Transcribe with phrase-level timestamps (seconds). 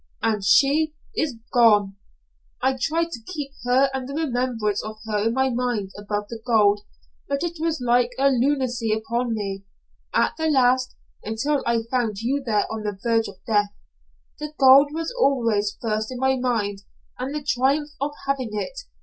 [0.23, 1.95] And she is gone.
[2.59, 6.41] I tried to keep her and the remembrance of her in my mind above the
[6.43, 6.81] gold,
[7.27, 9.63] but it was like a lunacy upon me.
[10.11, 13.75] At the last until I found you there on the verge of death
[14.39, 16.81] the gold was always first in my mind,
[17.19, 18.79] and the triumph of having it.